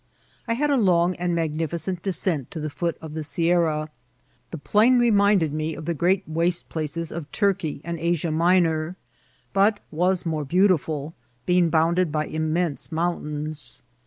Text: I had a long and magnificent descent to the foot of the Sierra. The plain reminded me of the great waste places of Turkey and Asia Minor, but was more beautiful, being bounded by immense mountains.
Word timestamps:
I 0.47 0.55
had 0.55 0.71
a 0.71 0.77
long 0.77 1.15
and 1.17 1.35
magnificent 1.35 2.01
descent 2.01 2.49
to 2.49 2.59
the 2.59 2.71
foot 2.71 2.97
of 3.01 3.13
the 3.13 3.23
Sierra. 3.23 3.89
The 4.49 4.57
plain 4.57 4.97
reminded 4.97 5.53
me 5.53 5.75
of 5.75 5.85
the 5.85 5.93
great 5.93 6.27
waste 6.27 6.69
places 6.69 7.11
of 7.11 7.31
Turkey 7.31 7.81
and 7.83 7.99
Asia 7.99 8.31
Minor, 8.31 8.95
but 9.53 9.79
was 9.91 10.25
more 10.25 10.43
beautiful, 10.43 11.13
being 11.45 11.69
bounded 11.69 12.11
by 12.11 12.25
immense 12.25 12.91
mountains. 12.91 13.83